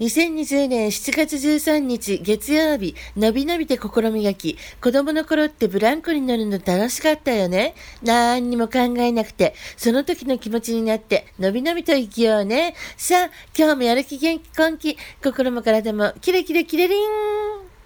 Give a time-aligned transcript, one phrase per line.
[0.00, 4.56] 2020年7月13日月曜日、のびのびて心磨き。
[4.80, 7.74] 子供の頃ってブランコに乗るの楽しかったよね。
[8.04, 12.76] 何にも考えなくて、その時の気持ちになって、のびのびと生きようね。
[12.96, 17.37] さあ、今日もやる気元気根気、心も体もキレキレキレリン